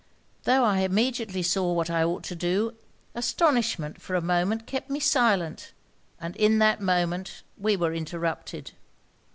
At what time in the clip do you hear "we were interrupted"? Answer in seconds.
7.55-8.71